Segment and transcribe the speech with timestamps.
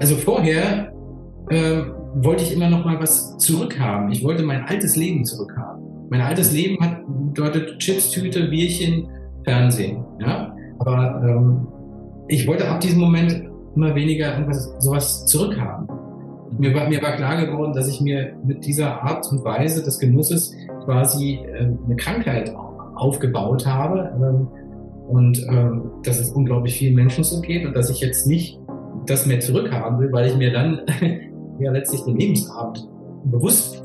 [0.00, 0.92] Also vorher
[1.48, 1.82] äh,
[2.14, 4.12] wollte ich immer noch mal was zurückhaben.
[4.12, 5.82] Ich wollte mein altes Leben zurückhaben.
[6.10, 7.02] Mein altes Leben hat
[7.34, 9.08] bedeutet Chips, Tüte, Bierchen,
[9.44, 10.04] Fernsehen.
[10.20, 10.54] Ja?
[10.78, 11.66] Aber ähm,
[12.28, 15.88] ich wollte ab diesem Moment immer weniger irgendwas, sowas zurückhaben.
[16.58, 19.98] Mir war, mir war klar geworden, dass ich mir mit dieser Art und Weise des
[19.98, 20.54] Genusses
[20.84, 22.54] quasi äh, eine Krankheit
[22.94, 24.12] aufgebaut habe.
[24.14, 24.48] Ähm,
[25.08, 28.60] und ähm, dass es unglaublich vielen Menschen so geht und dass ich jetzt nicht
[29.08, 30.80] das mehr zurückhaben will, weil ich mir dann
[31.58, 32.88] ja letztlich den Lebensabend
[33.24, 33.82] bewusst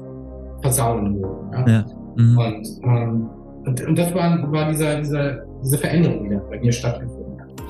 [0.62, 1.30] versauen will.
[1.52, 1.68] Ja?
[1.68, 1.86] ja.
[2.16, 2.38] Mhm.
[2.38, 3.30] Und, ähm,
[3.66, 7.13] und, und, das war, war dieser, dieser, diese Veränderung, die da bei mir stattgefunden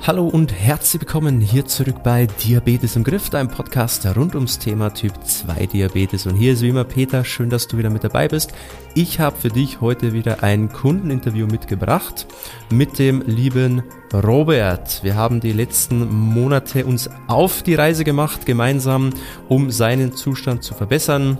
[0.06, 4.92] Hallo und herzlich willkommen hier zurück bei Diabetes im Griff, deinem Podcast rund ums Thema
[4.92, 6.26] Typ 2 Diabetes.
[6.26, 8.52] Und hier ist wie immer Peter, schön, dass du wieder mit dabei bist.
[8.94, 12.26] Ich habe für dich heute wieder ein Kundeninterview mitgebracht
[12.68, 13.82] mit dem lieben
[14.12, 15.02] Robert.
[15.02, 19.08] Wir haben die letzten Monate uns auf die Reise gemacht, gemeinsam,
[19.48, 21.38] um seinen Zustand zu verbessern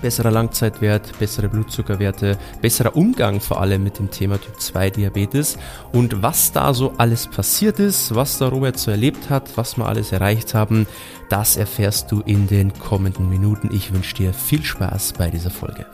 [0.00, 5.58] besserer Langzeitwert, bessere Blutzuckerwerte, besserer Umgang vor allem mit dem Thema Typ 2 Diabetes
[5.92, 9.86] und was da so alles passiert ist, was da Robert so erlebt hat, was wir
[9.86, 10.86] alles erreicht haben,
[11.30, 13.70] das erfährst du in den kommenden Minuten.
[13.72, 15.86] Ich wünsche dir viel Spaß bei dieser Folge.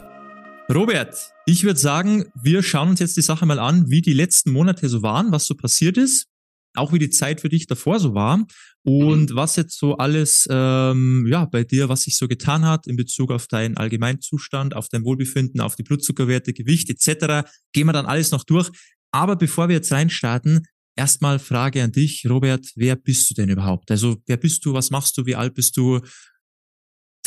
[0.72, 1.14] Robert,
[1.46, 4.88] ich würde sagen, wir schauen uns jetzt die Sache mal an, wie die letzten Monate
[4.88, 6.28] so waren, was so passiert ist
[6.74, 8.46] auch wie die Zeit für dich davor so war
[8.84, 9.36] und mhm.
[9.36, 13.30] was jetzt so alles ähm, ja bei dir, was sich so getan hat in Bezug
[13.30, 17.48] auf deinen Allgemeinzustand, auf dein Wohlbefinden, auf die Blutzuckerwerte, Gewicht etc.
[17.72, 18.70] Gehen wir dann alles noch durch.
[19.12, 20.66] Aber bevor wir jetzt reinstarten,
[20.96, 23.90] erstmal Frage an dich, Robert, wer bist du denn überhaupt?
[23.90, 26.00] Also wer bist du, was machst du, wie alt bist du?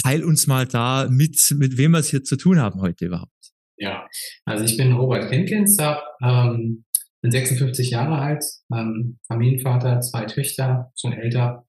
[0.04, 3.32] Teil uns mal da mit, mit wem wir es hier zu tun haben heute überhaupt.
[3.78, 4.08] Ja,
[4.46, 6.86] also ich bin Robert Henkins, habe ähm,
[7.26, 11.66] bin 56 Jahre alt, ähm, Familienvater, zwei Töchter, schon älter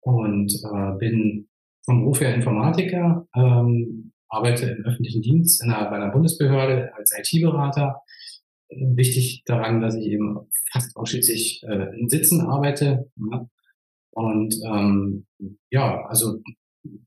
[0.00, 1.48] und äh, bin
[1.84, 7.12] vom Beruf her Informatiker, ähm, arbeite im öffentlichen Dienst in einer, bei einer Bundesbehörde als
[7.18, 8.00] IT-Berater.
[8.68, 10.38] Wichtig daran, dass ich eben
[10.70, 13.10] fast ausschließlich äh, in Sitzen arbeite.
[13.16, 13.48] Ja.
[14.12, 15.26] Und ähm,
[15.72, 16.38] ja, also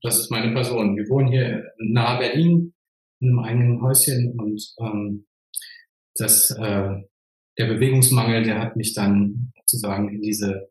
[0.02, 0.98] das ist meine Person.
[0.98, 2.74] Wir wohnen hier nahe Berlin
[3.20, 5.24] in einem eigenen Häuschen und ähm,
[6.16, 6.96] das äh,
[7.58, 10.68] der Bewegungsmangel, der hat mich dann sozusagen in diese,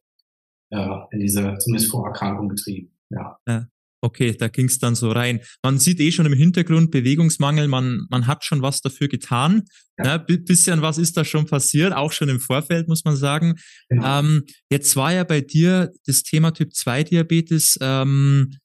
[0.72, 2.92] ja, in diese zumindest Vorerkrankung getrieben.
[3.10, 3.38] Ja.
[3.48, 3.68] ja.
[4.02, 5.40] Okay, da ging es dann so rein.
[5.64, 9.64] Man sieht eh schon im Hintergrund Bewegungsmangel, man, man hat schon was dafür getan.
[9.98, 10.18] Ja.
[10.18, 10.40] Ne?
[10.40, 13.56] Bisschen was ist da schon passiert, auch schon im Vorfeld, muss man sagen.
[13.88, 14.20] Genau.
[14.20, 18.58] Ähm, jetzt war ja bei dir das Thema Typ 2 Diabetes ähm,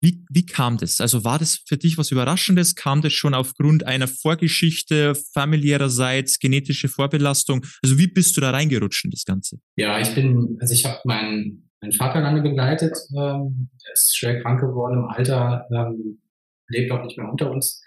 [0.00, 1.00] wie, wie kam das?
[1.00, 2.74] Also war das für dich was Überraschendes?
[2.74, 7.66] Kam das schon aufgrund einer Vorgeschichte, familiärerseits, genetische Vorbelastung?
[7.82, 9.58] Also wie bist du da reingerutscht in das Ganze?
[9.76, 12.96] Ja, ich bin, also ich habe meinen, meinen Vater lange begleitet.
[13.14, 16.20] Ähm, er ist schwer krank geworden im Alter, ähm,
[16.68, 17.82] lebt auch nicht mehr unter uns,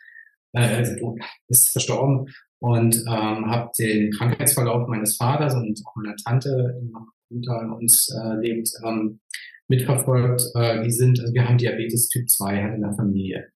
[0.54, 2.28] äh, also ist verstorben
[2.60, 8.08] und ähm, habe den Krankheitsverlauf meines Vaters und auch meiner Tante, die noch unter uns
[8.10, 9.20] äh, lebt, ähm,
[9.76, 10.44] mitverfolgt.
[10.56, 13.48] Äh, die sind, also wir haben Diabetes Typ 2 halt in der Familie.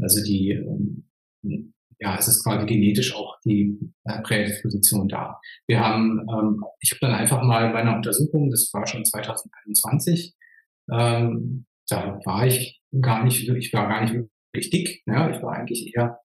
[0.00, 1.04] Also die, ähm,
[1.98, 5.40] ja, es ist quasi genetisch auch die äh, Prädisposition da.
[5.66, 10.34] Wir haben, ähm, ich habe dann einfach mal bei einer Untersuchung, das war schon 2021,
[10.92, 15.54] ähm, da war ich gar nicht, ich war gar nicht wirklich dick, ja, ich war
[15.54, 16.18] eigentlich eher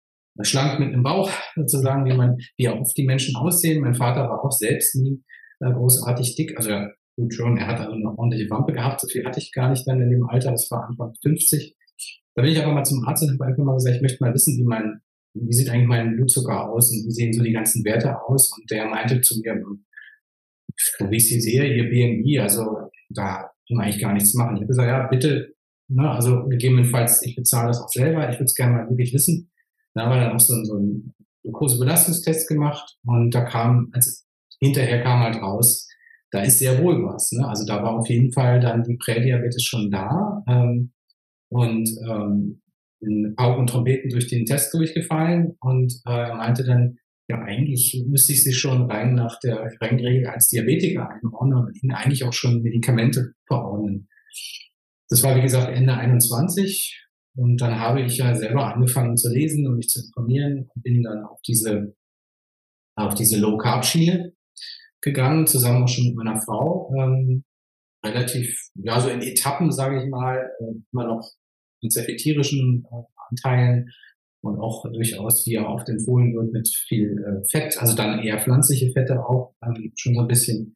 [0.43, 3.83] schlank mit einem Bauch sozusagen, wie man, wie auch die Menschen aussehen.
[3.83, 5.23] Mein Vater war auch selbst nie
[5.61, 6.71] äh, großartig dick, also
[7.19, 9.87] gut schon, er hat also eine ordentliche Wampe gehabt, so viel hatte ich gar nicht
[9.87, 11.77] dann in dem Alter, das war Anfang 50.
[12.35, 14.33] Da bin ich einfach mal zum Arzt und habe einfach mal gesagt, ich möchte mal
[14.33, 15.01] wissen, wie mein,
[15.35, 18.53] wie sieht eigentlich mein Blutzucker aus und wie sehen so die ganzen Werte aus?
[18.57, 19.61] Und der meinte zu mir,
[21.11, 24.55] wie ich sie sehe, ihr BMI, also da kann man eigentlich gar nichts machen.
[24.55, 25.55] Ich habe gesagt, ja, bitte,
[25.89, 29.51] ne, also gegebenenfalls, ich bezahle das auch selber, ich würde es gerne mal wirklich wissen.
[29.95, 34.23] Da haben wir dann auch so, so einen Glukosebelastungstest gemacht und da kam, also
[34.61, 35.88] hinterher kam halt raus,
[36.31, 37.33] da ist sehr wohl was.
[37.33, 37.47] Ne?
[37.47, 40.93] Also da war auf jeden Fall dann die Prädiabetes schon da ähm,
[41.51, 42.63] und ähm,
[43.01, 46.99] in Pauken und Trompeten durch den Test durchgefallen und äh, meinte dann,
[47.31, 51.93] ja, eigentlich müsste ich sie schon rein nach der Regelregel als Diabetiker einordnen und ihnen
[51.93, 54.09] eigentlich auch schon Medikamente verordnen.
[55.09, 57.05] Das war, wie gesagt, Ende 21.
[57.37, 61.03] Und dann habe ich ja selber angefangen zu lesen und mich zu informieren und bin
[61.03, 61.95] dann auf diese,
[62.97, 64.33] auf diese Low-Carb-Schiene
[65.01, 66.93] gegangen, zusammen auch schon mit meiner Frau.
[66.97, 67.45] Ähm,
[68.05, 71.31] relativ, ja, so in Etappen, sage ich mal, äh, immer noch
[71.83, 73.91] mit sehr viel tierischen äh, Anteilen
[74.41, 78.39] und auch durchaus, wie er oft empfohlen wird, mit viel äh, Fett, also dann eher
[78.39, 80.75] pflanzliche Fette auch, ähm, schon so ein bisschen.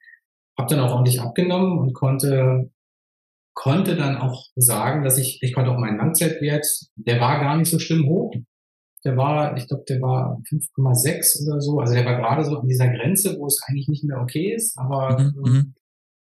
[0.59, 2.71] Hab dann auch ordentlich abgenommen und konnte
[3.55, 6.67] konnte dann auch sagen, dass ich, ich konnte auch meinen Langzeitwert,
[6.97, 8.35] der war gar nicht so schlimm hoch.
[9.05, 11.81] Der war, ich glaube, der war 5,6 oder so.
[11.81, 14.79] Also der war gerade so an dieser Grenze, wo es eigentlich nicht mehr okay ist,
[14.79, 15.75] aber mhm, ähm, mhm.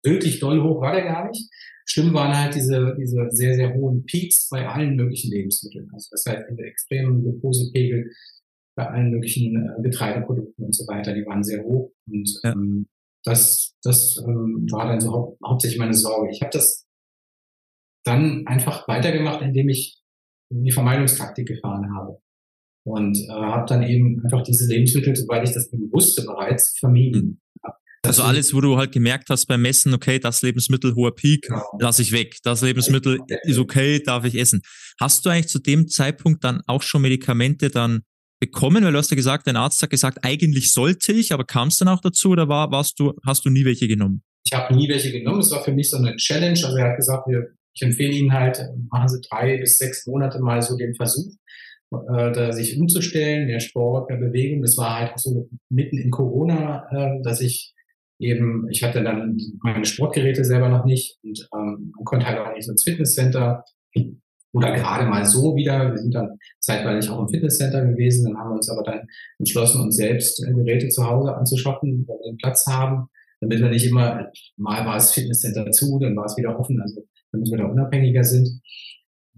[0.03, 1.49] wirklich doll hoch war der gar nicht.
[1.87, 5.87] Schlimm waren halt diese, diese sehr, sehr hohen Peaks bei allen möglichen Lebensmitteln.
[5.93, 8.11] Also das heißt, diese extremen Glukosepegel
[8.75, 11.91] bei allen möglichen äh, Getreideprodukten und so weiter, die waren sehr hoch.
[12.07, 12.51] Und ja.
[12.51, 12.87] ähm,
[13.23, 16.31] das, das ähm, war dann so hau hauptsächlich meine Sorge.
[16.31, 16.85] Ich habe das
[18.03, 20.01] dann einfach weitergemacht, indem ich
[20.51, 22.19] die Vermeidungstaktik gefahren habe.
[22.85, 27.41] Und äh, habe dann eben einfach diese Lebensmittel, soweit ich das eben wusste, bereits vermieden.
[28.03, 31.63] Also alles, wo du halt gemerkt hast beim Messen, okay, das Lebensmittel hoher Peak, genau.
[31.79, 32.37] lasse ich weg.
[32.43, 34.61] Das Lebensmittel ist okay, darf ich essen.
[34.99, 38.01] Hast du eigentlich zu dem Zeitpunkt dann auch schon Medikamente dann
[38.39, 38.83] bekommen?
[38.83, 41.77] Weil du hast ja gesagt, dein Arzt hat gesagt, eigentlich sollte ich, aber kam es
[41.77, 44.21] dann auch dazu oder war, warst du, hast du nie welche genommen?
[44.43, 45.39] Ich habe nie welche genommen.
[45.39, 46.59] Es war für mich so eine Challenge.
[46.63, 47.27] Also er hat gesagt,
[47.73, 48.61] ich empfehle Ihnen halt,
[48.91, 51.33] machen Sie drei bis sechs Monate mal so den Versuch
[52.03, 54.61] äh, da sich umzustellen, mehr Sport, mehr Bewegung.
[54.61, 57.73] Das war halt so mitten in Corona, äh, dass ich
[58.19, 62.67] eben, ich hatte dann meine Sportgeräte selber noch nicht und ähm, konnte halt auch nicht
[62.67, 63.63] ins Fitnesscenter
[64.53, 65.91] oder gerade mal so wieder.
[65.91, 69.07] Wir sind dann zeitweilig auch im Fitnesscenter gewesen, dann haben wir uns aber dann
[69.37, 73.07] entschlossen, uns selbst äh, Geräte zu Hause anzuschaffen, weil wir den Platz haben,
[73.41, 77.03] damit wir nicht immer, mal war das Fitnesscenter zu, dann war es wieder offen, also
[77.31, 78.61] damit wir da unabhängiger sind.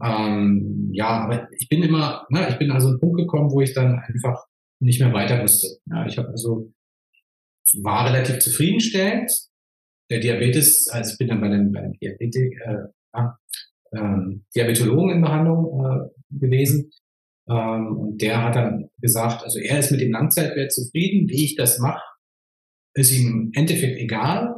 [0.03, 3.73] Ähm, ja, aber ich bin immer, ne, ich bin also einen Punkt gekommen, wo ich
[3.73, 4.45] dann einfach
[4.79, 5.79] nicht mehr weiter wusste.
[5.85, 6.71] Ja, ich habe also
[7.81, 9.31] war relativ zufriedenstellend.
[10.09, 13.23] Der Diabetes, also ich bin dann bei dem, bei dem Diabetik, äh,
[13.93, 16.91] ähm, Diabetologen in Behandlung äh, gewesen.
[17.49, 21.55] Ähm, und der hat dann gesagt, also er ist mit dem Langzeitwert zufrieden, wie ich
[21.55, 22.01] das mache,
[22.93, 24.55] ist ihm im Endeffekt egal.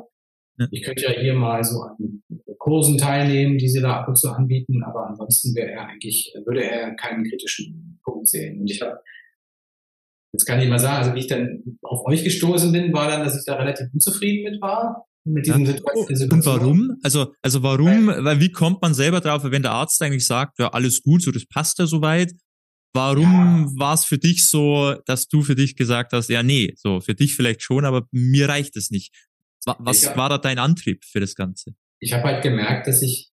[0.72, 2.24] Ich könnte ja hier mal so an
[2.60, 6.64] Kursen teilnehmen, die sie da ab und zu anbieten, aber ansonsten wäre er eigentlich, würde
[6.64, 8.60] er keinen kritischen Punkt sehen.
[8.60, 9.00] Und ich habe,
[10.34, 13.24] jetzt kann ich mal sagen, also wie ich dann auf euch gestoßen bin, war dann,
[13.24, 15.06] dass ich da relativ unzufrieden mit war.
[15.24, 15.74] Mit diesem ja.
[15.74, 16.32] Situation.
[16.32, 16.98] Und warum?
[17.02, 18.08] Also, also warum?
[18.08, 21.22] Weil, weil wie kommt man selber drauf, wenn der Arzt eigentlich sagt, ja, alles gut,
[21.22, 22.34] so das passt ja soweit.
[22.94, 23.68] Warum ja.
[23.80, 27.16] war es für dich so, dass du für dich gesagt hast, ja, nee, so für
[27.16, 29.14] dich vielleicht schon, aber mir reicht es nicht.
[29.66, 31.76] Was war da dein Antrieb für das Ganze?
[32.00, 33.30] Ich habe halt gemerkt, dass ich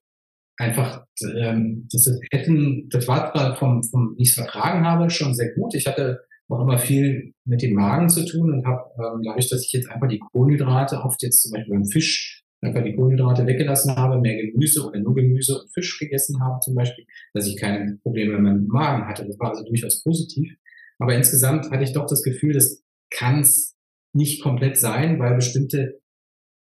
[0.58, 1.06] einfach,
[1.38, 5.76] ähm, das hätten, das war vom, vom, wie ich es vertragen habe, schon sehr gut.
[5.76, 9.66] Ich hatte auch immer viel mit dem Magen zu tun und habe ähm, dadurch, dass
[9.66, 13.96] ich jetzt einfach die Kohlenhydrate oft jetzt zum Beispiel beim Fisch einfach die Kohlenhydrate weggelassen
[13.96, 17.98] habe, mehr Gemüse oder nur Gemüse und Fisch gegessen habe zum Beispiel, dass ich keine
[18.02, 19.26] Probleme mit meinem Magen hatte.
[19.26, 20.56] Das war also durchaus positiv.
[21.00, 23.76] Aber insgesamt hatte ich doch das Gefühl, das kann es
[24.14, 26.00] nicht komplett sein, weil bestimmte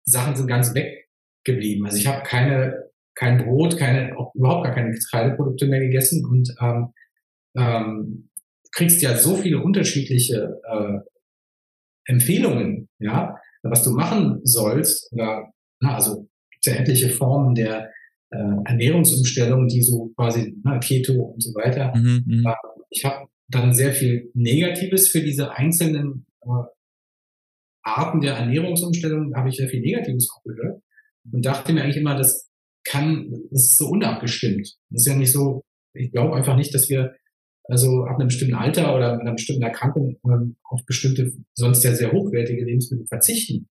[0.05, 0.73] Sachen sind ganz
[1.47, 1.85] weggeblieben.
[1.85, 6.53] Also ich habe keine, kein Brot, keine, auch überhaupt gar keine Getreideprodukte mehr gegessen und
[6.61, 6.93] ähm,
[7.57, 8.29] ähm,
[8.71, 10.99] kriegst ja so viele unterschiedliche äh,
[12.05, 15.51] Empfehlungen, ja, was du machen sollst, oder
[15.81, 17.91] na, also gibt ja etliche Formen der
[18.29, 21.93] äh, Ernährungsumstellung, die so quasi na, Keto und so weiter.
[21.95, 22.45] Mhm, mhm.
[22.45, 22.53] äh,
[22.89, 26.47] ich habe dann sehr viel Negatives für diese einzelnen äh,
[27.83, 30.81] Arten der Ernährungsumstellung habe ich sehr viel Negatives auch gehört
[31.31, 32.49] und dachte mir eigentlich immer, das
[32.85, 34.75] kann, das ist so unabgestimmt.
[34.89, 35.63] Das ist ja nicht so,
[35.93, 37.15] ich glaube einfach nicht, dass wir
[37.69, 42.13] also ab einem bestimmten Alter oder einer bestimmten Erkrankung ähm, auf bestimmte, sonst ja sehr
[42.13, 43.67] hochwertige Lebensmittel verzichten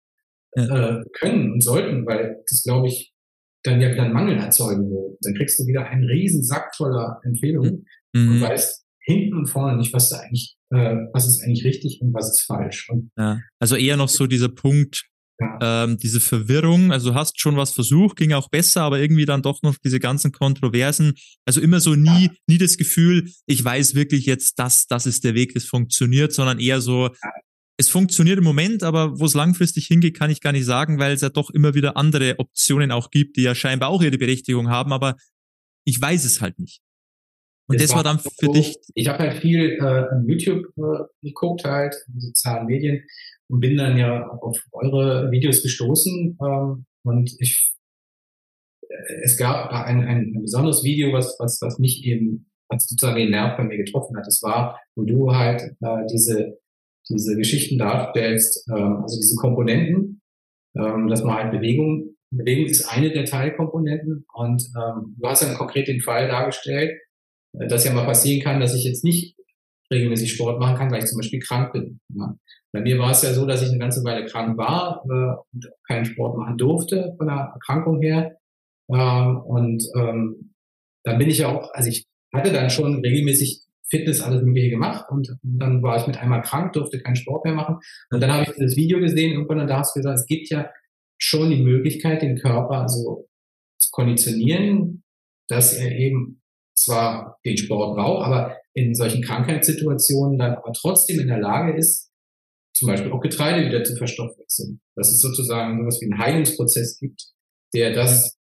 [0.55, 0.99] ja.
[0.99, 3.15] äh, können und sollten, weil das, glaube ich,
[3.63, 5.17] dann ja wieder einen Mangel erzeugen würde.
[5.23, 8.33] Dann kriegst du wieder einen riesen Sack voller Empfehlungen mhm.
[8.33, 12.13] und weißt hinten und vorne nicht, was da eigentlich äh, was ist eigentlich richtig und
[12.13, 12.89] was ist falsch.
[12.91, 15.07] Und ja, also eher noch so dieser Punkt,
[15.39, 15.85] ja.
[15.85, 19.43] ähm, diese Verwirrung, also du hast schon was versucht, ging auch besser, aber irgendwie dann
[19.43, 21.15] doch noch diese ganzen Kontroversen.
[21.45, 22.31] Also immer so nie, ja.
[22.47, 26.59] nie das Gefühl, ich weiß wirklich jetzt, dass das ist der Weg, das funktioniert, sondern
[26.59, 27.33] eher so, ja.
[27.77, 31.13] es funktioniert im Moment, aber wo es langfristig hingeht, kann ich gar nicht sagen, weil
[31.13, 34.69] es ja doch immer wieder andere Optionen auch gibt, die ja scheinbar auch ihre Berechtigung
[34.69, 35.17] haben, aber
[35.85, 36.81] ich weiß es halt nicht.
[37.69, 38.77] Und das, das war dann für so, dich.
[38.95, 43.03] Ich habe halt viel äh, YouTube äh, geguckt, halt, in sozialen Medien
[43.49, 46.39] und bin dann ja auf eure Videos gestoßen.
[46.41, 47.77] Ähm, und ich
[48.89, 53.17] äh, es gab ein, ein, ein besonderes Video, was, was, was mich eben als sozusagen
[53.17, 54.27] den Nerv bei mir getroffen hat.
[54.27, 56.59] Das war, wo du halt äh, diese,
[57.09, 60.21] diese Geschichten darstellst, äh, also diese Komponenten,
[60.77, 65.55] ähm, dass man halt Bewegung, Bewegung ist eine der Teilkomponenten und ähm, du hast dann
[65.55, 66.99] konkret den Fall dargestellt,
[67.53, 69.36] dass ja mal passieren kann, dass ich jetzt nicht
[69.93, 72.01] regelmäßig Sport machen kann, weil ich zum Beispiel krank bin.
[72.15, 72.37] Ja.
[72.73, 75.71] Bei mir war es ja so, dass ich eine ganze Weile krank war äh, und
[75.87, 78.37] keinen Sport machen durfte von der Erkrankung her.
[78.91, 80.55] Ähm, und ähm,
[81.05, 85.07] dann bin ich ja auch, also ich hatte dann schon regelmäßig Fitness, alles Mögliche gemacht
[85.11, 87.79] und dann war ich mit einmal krank, durfte keinen Sport mehr machen.
[88.11, 90.51] Und dann habe ich dieses Video gesehen irgendwann und da hast du gesagt, es gibt
[90.51, 90.69] ja
[91.19, 93.29] schon die Möglichkeit, den Körper so
[93.79, 95.05] zu konditionieren,
[95.49, 96.43] dass er eben
[96.75, 102.13] zwar den Sport braucht, aber in solchen Krankheitssituationen dann aber trotzdem in der Lage ist,
[102.75, 104.83] zum Beispiel auch Getreide wieder zu verstoffwechseln.
[104.95, 107.25] Dass es sozusagen sowas wie einen Heilungsprozess gibt,
[107.73, 108.37] der das,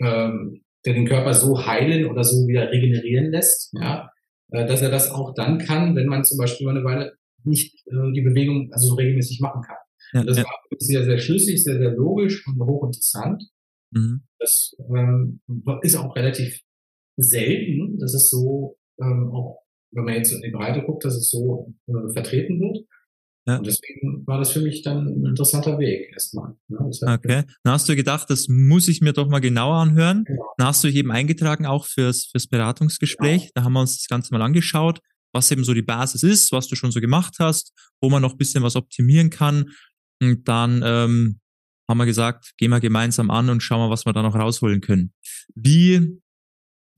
[0.00, 4.10] ähm, der den Körper so heilen oder so wieder regenerieren lässt, ja,
[4.50, 7.12] äh, dass er das auch dann kann, wenn man zum Beispiel mal eine Weile
[7.44, 9.76] nicht äh, die Bewegung also so regelmäßig machen kann.
[10.14, 10.44] Ja, das ja.
[10.44, 13.44] war sehr, sehr schlüssig, sehr, sehr logisch und hochinteressant.
[13.92, 14.22] Mhm.
[14.40, 15.40] Das ähm,
[15.82, 16.60] ist auch relativ
[17.16, 19.62] selten, dass es so ähm, auch,
[19.92, 22.86] wenn man jetzt in die Breite guckt, dass es so äh, vertreten wird.
[23.46, 23.58] Ja.
[23.58, 26.56] Und deswegen war das für mich dann ein interessanter Weg erstmal.
[26.66, 26.78] Ne?
[26.80, 27.44] okay.
[27.62, 30.24] Dann hast du gedacht, das muss ich mir doch mal genauer anhören.
[30.28, 30.34] Ja.
[30.58, 33.44] Dann hast du dich eben eingetragen auch fürs, fürs Beratungsgespräch.
[33.44, 33.50] Ja.
[33.54, 35.00] Da haben wir uns das Ganze mal angeschaut,
[35.32, 38.32] was eben so die Basis ist, was du schon so gemacht hast, wo man noch
[38.32, 39.70] ein bisschen was optimieren kann.
[40.20, 41.40] Und dann ähm,
[41.88, 44.80] haben wir gesagt, gehen wir gemeinsam an und schauen wir, was wir da noch rausholen
[44.80, 45.12] können.
[45.54, 46.20] Wie,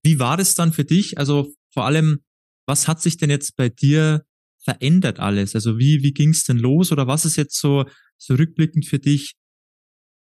[0.02, 1.18] wie war das dann für dich?
[1.18, 2.20] Also vor allem,
[2.68, 4.24] was hat sich denn jetzt bei dir
[4.62, 5.54] verändert alles?
[5.54, 7.86] Also wie, wie ging es denn los oder was ist jetzt so,
[8.18, 9.34] so rückblickend für dich?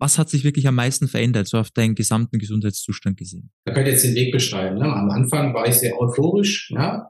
[0.01, 3.53] Was hat sich wirklich am meisten verändert, so auf deinen gesamten Gesundheitszustand gesehen?
[3.65, 4.79] Da könnt ihr jetzt den Weg beschreiben.
[4.79, 4.93] Ne?
[4.93, 7.09] Am Anfang war ich sehr euphorisch, ja?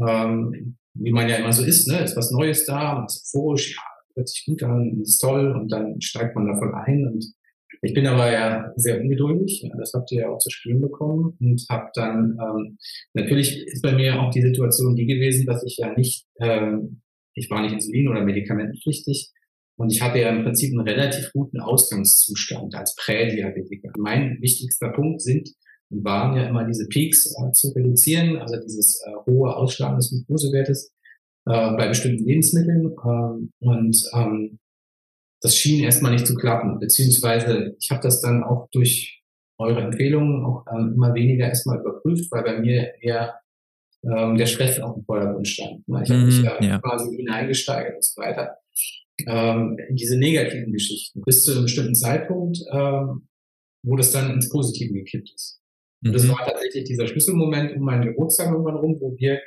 [0.00, 1.98] ähm, wie man ja immer so ist, ne?
[1.98, 3.82] ist was Neues da, man ist euphorisch, ja,
[4.14, 7.24] hört sich gut an, ist toll und dann steigt man da voll ein und
[7.80, 11.36] ich bin aber ja sehr ungeduldig, das habt ihr ja auch zu spüren bekommen.
[11.40, 12.78] Und habe dann, ähm,
[13.14, 17.02] natürlich ist bei mir auch die Situation die gewesen, dass ich ja nicht, ähm,
[17.34, 19.32] ich war nicht Insulin- oder medikamentenpflichtig.
[19.76, 23.90] Und ich hatte ja im Prinzip einen relativ guten Ausgangszustand als Prädiabetiker.
[23.98, 25.48] Mein wichtigster Punkt sind
[25.90, 30.10] und waren ja immer diese Peaks äh, zu reduzieren, also dieses äh, hohe Ausschlagen des
[30.10, 30.92] Glukosewertes
[31.46, 32.94] äh, bei bestimmten Lebensmitteln.
[33.04, 34.58] Ähm, und ähm,
[35.42, 39.22] das schien erstmal nicht zu klappen, beziehungsweise ich habe das dann auch durch
[39.58, 43.34] eure Empfehlungen auch ähm, immer weniger erstmal überprüft, weil bei mir eher
[44.04, 45.86] ähm, der Stress auf dem Vordergrund stand.
[45.88, 46.02] Ne?
[46.04, 48.56] Ich habe mich mhm, ja, quasi hineingesteigert und so weiter.
[49.26, 53.28] Ähm, in diese negativen Geschichten bis zu einem bestimmten Zeitpunkt, ähm,
[53.84, 55.60] wo das dann ins Positive gekippt ist.
[56.02, 56.14] Und mhm.
[56.14, 59.40] das war tatsächlich dieser Schlüsselmoment um meinen Geburtstag irgendwann rum, wo wir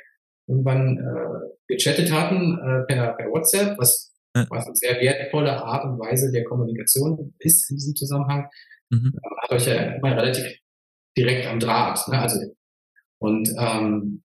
[0.46, 4.15] irgendwann äh, gechattet hatten äh, per, per WhatsApp, was
[4.50, 8.48] was eine sehr wertvolle Art und Weise der Kommunikation ist in diesem Zusammenhang,
[8.90, 9.12] mhm.
[9.14, 10.46] Äh, hat euch ja immer relativ
[11.16, 12.06] direkt am Draht.
[12.08, 12.18] Ne?
[12.18, 12.38] Also,
[13.18, 14.22] und ähm,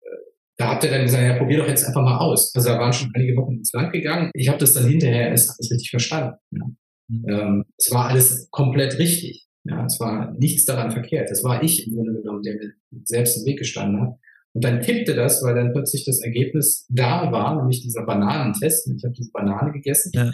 [0.00, 0.16] äh,
[0.56, 2.54] da habt ihr dann gesagt, ja, probier doch jetzt einfach mal aus.
[2.54, 4.30] Also da waren schon einige Wochen ins Land gegangen.
[4.34, 6.36] Ich habe das dann hinterher erst alles richtig verstanden.
[6.50, 6.66] Ja.
[7.08, 7.28] Mhm.
[7.28, 9.46] Ähm, es war alles komplett richtig.
[9.64, 11.30] Ja, es war nichts daran verkehrt.
[11.30, 14.18] Es war ich im Grunde genommen, der mir selbst im Weg gestanden hat.
[14.56, 18.88] Und dann kippte das, weil dann plötzlich das Ergebnis da war, nämlich dieser Bananentest.
[18.88, 20.12] Ich habe diese Banane gegessen.
[20.14, 20.32] Ja.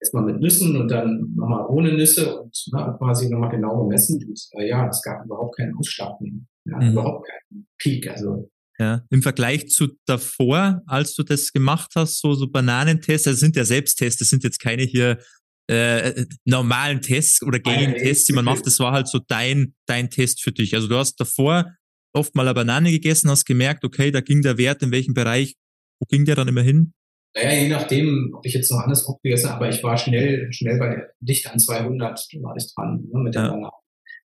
[0.00, 4.24] Erstmal mit Nüssen und dann nochmal ohne Nüsse und na, quasi nochmal genau gemessen.
[4.26, 6.40] Und äh, ja, es gab überhaupt keinen Ausschlag mehr.
[6.64, 6.92] Ja, mhm.
[6.92, 8.10] Überhaupt keinen Peak.
[8.10, 8.48] Also
[8.78, 13.56] ja, im Vergleich zu davor, als du das gemacht hast, so, so Bananentests, das sind
[13.56, 15.18] ja Selbsttests, das sind jetzt keine hier
[15.66, 18.66] äh, normalen Tests oder gängigen Tests, die man macht.
[18.66, 20.74] Das war halt so dein, dein Test für dich.
[20.74, 21.66] Also du hast davor
[22.12, 25.56] oft mal eine Banane gegessen, hast gemerkt, okay, da ging der Wert in welchem Bereich,
[26.00, 26.92] wo ging der dann immer hin?
[27.34, 30.78] Naja, je nachdem, ob ich jetzt noch anders gegessen habe, aber ich war schnell, schnell
[30.78, 33.50] bei dicht an 200, da war ich dran ne, mit der ja.
[33.50, 33.70] Banane.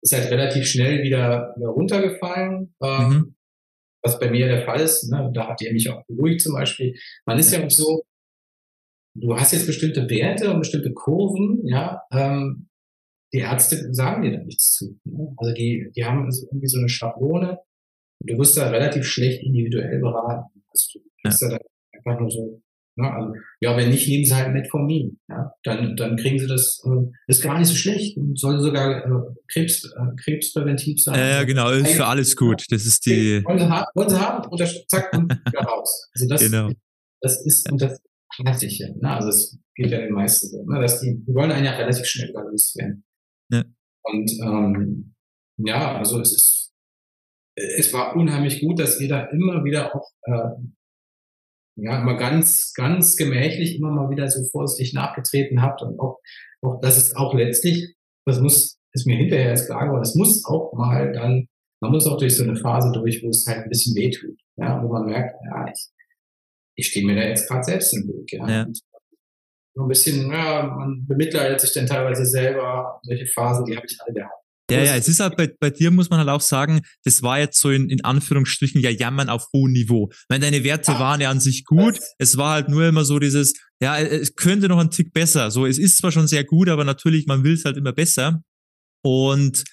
[0.04, 3.36] Ist halt relativ schnell wieder, wieder runtergefallen, ähm, mhm.
[4.04, 5.10] was bei mir der Fall ist.
[5.12, 6.96] Ne, da habt ihr mich auch beruhigt zum Beispiel.
[7.26, 8.04] Man ist ja auch so,
[9.16, 12.68] du hast jetzt bestimmte Werte und bestimmte Kurven, ja, ähm,
[13.34, 15.00] die Ärzte sagen dir da nichts zu.
[15.06, 15.34] Ne?
[15.38, 17.60] Also die, die haben also irgendwie so eine Schablone,
[18.26, 20.64] du wirst da relativ schlecht individuell beraten.
[20.70, 21.50] Also du bist ja.
[21.50, 21.58] da
[21.94, 22.62] einfach nur so,
[22.98, 25.20] ja, ne, also, ja, wenn nicht, nehmen sie halt Metformin.
[25.30, 29.06] Ja, dann, dann kriegen sie das, äh, ist gar nicht so schlecht und soll sogar
[29.06, 31.18] äh, Krebs, äh, krebspräventiv sein.
[31.18, 32.66] Ja, genau, ist für alles gut.
[32.70, 33.44] Das ist die.
[33.46, 36.10] Wollen sie haben, wollen sie haben und zack, und wieder raus.
[36.14, 36.70] Also das, genau.
[37.22, 38.00] das ist, und das
[38.36, 39.10] Klassische, ne?
[39.10, 40.80] also es geht ja den meisten so, ne?
[40.80, 43.04] dass die, die wollen einen ja relativ schnell überlöst werden.
[43.52, 43.64] Ja.
[44.04, 45.16] Und ähm,
[45.58, 46.71] ja, also es ist
[47.56, 50.52] es war unheimlich gut, dass ihr da immer wieder auch äh,
[51.76, 56.20] ja immer ganz ganz gemächlich immer mal wieder so vorsichtig nachgetreten habt und auch
[56.62, 60.46] auch das ist auch letztlich das muss ist mir hinterher erst klar geworden das muss
[60.46, 61.48] auch mal dann
[61.82, 64.84] man muss auch durch so eine Phase durch wo es halt ein bisschen wehtut ja
[64.84, 65.88] wo man merkt ja ich
[66.76, 68.68] ich stehe mir da jetzt gerade selbst im Weg ja, ja.
[69.74, 73.98] so ein bisschen ja man bemitleidet sich dann teilweise selber solche Phasen die habe ich
[74.02, 74.41] alle gehabt
[74.72, 77.40] Ja, ja, es ist halt bei, bei dir muss man halt auch sagen, das war
[77.40, 80.10] jetzt so in, in Anführungsstrichen ja Jammern auf hohem Niveau.
[80.12, 82.00] Ich meine, deine Werte waren ja an sich gut.
[82.18, 85.52] Es war halt nur immer so dieses, ja, es könnte noch ein Tick besser.
[85.52, 88.42] So, es ist zwar schon sehr gut, aber natürlich, man will es halt immer besser.
[89.04, 89.64] Und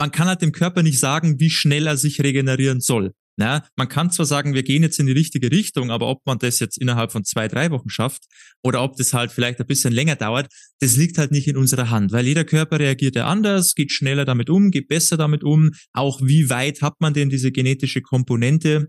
[0.00, 3.12] man kann halt dem Körper nicht sagen, wie schnell er sich regenerieren soll.
[3.36, 6.38] Na, man kann zwar sagen, wir gehen jetzt in die richtige Richtung, aber ob man
[6.38, 8.26] das jetzt innerhalb von zwei, drei Wochen schafft
[8.62, 11.90] oder ob das halt vielleicht ein bisschen länger dauert, das liegt halt nicht in unserer
[11.90, 15.70] Hand, weil jeder Körper reagiert ja anders, geht schneller damit um, geht besser damit um.
[15.92, 18.86] Auch wie weit hat man denn diese genetische Komponente?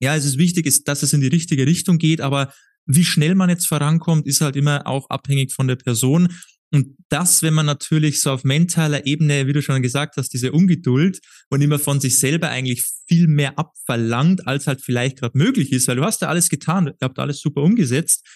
[0.00, 2.52] Ja, es ist wichtig, dass es in die richtige Richtung geht, aber
[2.86, 6.28] wie schnell man jetzt vorankommt, ist halt immer auch abhängig von der Person.
[6.72, 10.52] Und das, wenn man natürlich so auf mentaler Ebene, wie du schon gesagt hast, diese
[10.52, 15.70] Ungeduld und immer von sich selber eigentlich viel mehr abverlangt, als halt vielleicht gerade möglich
[15.70, 18.26] ist, weil du hast ja alles getan, ihr habt alles super umgesetzt.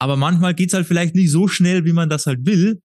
[0.00, 2.82] Aber manchmal geht's halt vielleicht nicht so schnell, wie man das halt will.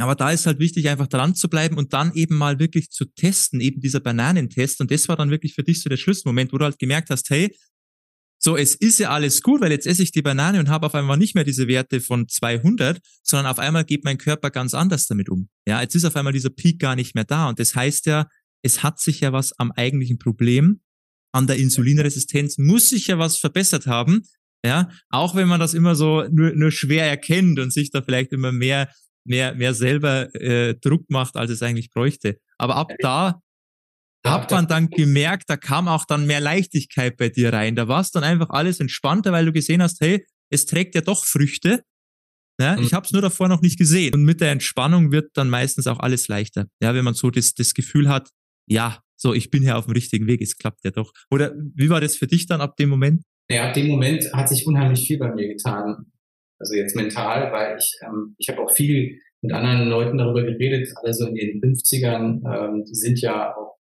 [0.00, 3.04] Aber da ist halt wichtig, einfach dran zu bleiben und dann eben mal wirklich zu
[3.04, 4.80] testen, eben dieser Bananentest.
[4.80, 7.30] Und das war dann wirklich für dich so der Schlussmoment, wo du halt gemerkt hast,
[7.30, 7.54] hey,
[8.38, 10.94] so, es ist ja alles gut, weil jetzt esse ich die Banane und habe auf
[10.94, 15.06] einmal nicht mehr diese Werte von 200, sondern auf einmal geht mein Körper ganz anders
[15.06, 15.48] damit um.
[15.66, 18.28] Ja, jetzt ist auf einmal dieser Peak gar nicht mehr da und das heißt ja,
[18.62, 20.80] es hat sich ja was am eigentlichen Problem,
[21.32, 24.22] an der Insulinresistenz muss sich ja was verbessert haben.
[24.64, 28.32] Ja, auch wenn man das immer so nur, nur schwer erkennt und sich da vielleicht
[28.32, 28.88] immer mehr
[29.24, 32.38] mehr mehr selber äh, Druck macht, als es eigentlich bräuchte.
[32.56, 33.40] Aber ab da
[34.30, 37.76] hat man dann gemerkt, da kam auch dann mehr Leichtigkeit bei dir rein.
[37.76, 41.00] Da war es dann einfach alles entspannter, weil du gesehen hast, hey, es trägt ja
[41.00, 41.82] doch Früchte.
[42.60, 42.82] Ja, mhm.
[42.82, 44.14] Ich habe es nur davor noch nicht gesehen.
[44.14, 46.66] Und mit der Entspannung wird dann meistens auch alles leichter.
[46.82, 48.30] Ja, wenn man so das, das Gefühl hat,
[48.66, 51.12] ja, so, ich bin ja auf dem richtigen Weg, es klappt ja doch.
[51.30, 53.22] Oder wie war das für dich dann ab dem Moment?
[53.50, 56.12] Ja, ab dem Moment hat sich unheimlich viel bei mir getan.
[56.60, 60.88] Also jetzt mental, weil ich, ähm, ich habe auch viel mit anderen Leuten darüber geredet,
[60.96, 63.77] alle so in den 50ern, ähm, die sind ja auch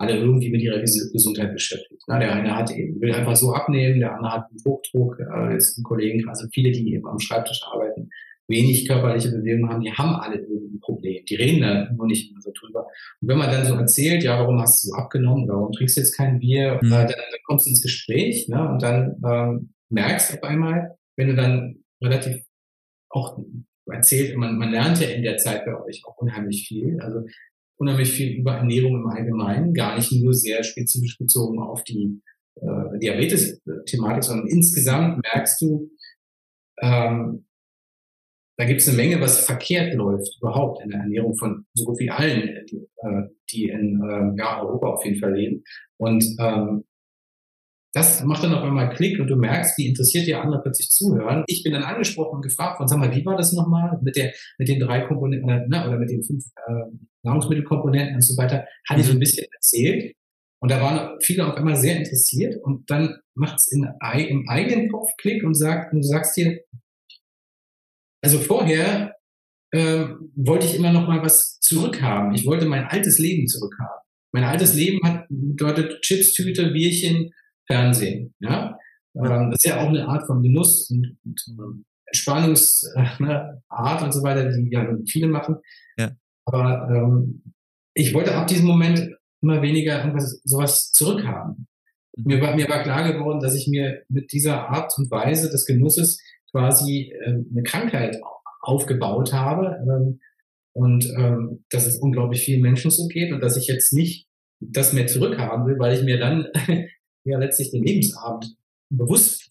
[0.00, 2.02] alle irgendwie mit ihrer Gesundheit beschäftigt.
[2.06, 5.56] Na, der eine hat eben, will einfach so abnehmen, der andere hat einen Hochdruck, äh,
[5.58, 8.08] ist ein Kollegen, also viele, die eben am Schreibtisch arbeiten,
[8.48, 11.22] wenig körperliche Bewegung haben, die haben alle irgendwie ein Problem.
[11.26, 12.86] Die reden da nur nicht immer so drüber.
[13.20, 16.00] Und wenn man dann so erzählt, ja, warum hast du so abgenommen, warum trinkst du
[16.00, 16.88] jetzt kein Bier, mhm.
[16.88, 21.28] dann, dann kommst du ins Gespräch, ne, und dann ähm, merkst du auf einmal, wenn
[21.28, 22.42] du dann relativ
[23.10, 23.38] auch
[23.92, 26.98] erzählt, man, man lernt ja in der Zeit bei euch auch unheimlich viel.
[27.00, 27.26] Also
[27.80, 32.20] unheimlich viel über Ernährung im Allgemeinen, gar nicht nur sehr spezifisch bezogen auf die
[32.56, 35.90] äh, Diabetes-Thematik, sondern insgesamt merkst du,
[36.82, 37.46] ähm,
[38.58, 41.98] da gibt es eine Menge, was verkehrt läuft überhaupt in der Ernährung von so gut
[41.98, 45.64] wie allen, die, äh, die in äh, ja, Europa auf jeden Fall leben.
[45.96, 46.84] Und ähm,
[47.92, 51.42] das macht dann auf einmal Klick und du merkst, wie interessiert die andere plötzlich zuhören.
[51.46, 54.32] Ich bin dann angesprochen und gefragt worden, sag mal, wie war das nochmal mit der,
[54.58, 59.00] mit den drei Komponenten, ne, oder mit den fünf äh, Nahrungsmittelkomponenten und so weiter, hatte
[59.00, 60.14] ich so ein bisschen erzählt.
[60.62, 65.08] Und da waren viele auf einmal sehr interessiert und dann macht es im eigenen Kopf
[65.18, 66.60] Klick und sagt, und du sagst dir,
[68.22, 69.16] also vorher
[69.72, 70.04] äh,
[70.36, 72.34] wollte ich immer noch mal was zurückhaben.
[72.34, 74.00] Ich wollte mein altes Leben zurückhaben.
[74.32, 77.32] Mein altes Leben hat bedeutet Chips, Tüte, Bierchen,
[77.70, 78.34] Fernsehen.
[78.40, 78.78] Ja?
[79.14, 83.62] Ähm, das ist ja auch eine Art von Genuss und, und ähm, Entspannungsart ne,
[84.02, 85.56] und so weiter, die ja viele machen.
[85.96, 86.10] Ja.
[86.44, 87.42] Aber ähm,
[87.94, 89.10] ich wollte ab diesem Moment
[89.42, 91.68] immer weniger irgendwas, sowas zurückhaben.
[92.16, 92.24] Mhm.
[92.24, 95.66] Mir war, mir war klar geworden, dass ich mir mit dieser Art und Weise des
[95.66, 98.18] Genusses quasi äh, eine Krankheit
[98.60, 100.20] aufgebaut habe ähm,
[100.72, 104.28] und ähm, dass es unglaublich vielen Menschen so geht und dass ich jetzt nicht
[104.60, 106.46] das mehr zurückhaben will, weil ich mir dann
[107.24, 108.56] ja letztlich den Lebensabend
[108.90, 109.50] bewusst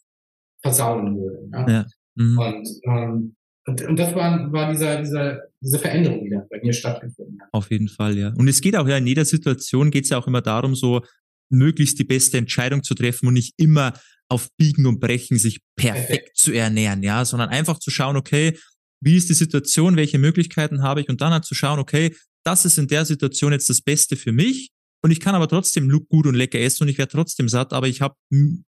[0.62, 1.49] versauen würde.
[1.51, 1.69] Ja?
[1.69, 1.86] ja.
[2.15, 2.38] Mhm.
[2.38, 3.36] Und, ähm,
[3.67, 7.49] und, und das war, war dieser, dieser, diese Veränderung, die da bei mir stattgefunden hat.
[7.51, 8.34] Auf jeden Fall, ja.
[8.36, 11.01] Und es geht auch ja in jeder Situation geht es ja auch immer darum, so
[11.49, 13.93] möglichst die beste Entscheidung zu treffen und nicht immer
[14.29, 16.38] auf Biegen und Brechen sich perfekt, perfekt.
[16.38, 18.58] zu ernähren, ja, sondern einfach zu schauen, okay,
[19.01, 22.65] wie ist die Situation, welche Möglichkeiten habe ich und dann halt zu schauen, okay, das
[22.65, 26.27] ist in der Situation jetzt das Beste für mich und ich kann aber trotzdem gut
[26.27, 28.15] und lecker essen und ich werde trotzdem satt, aber ich habe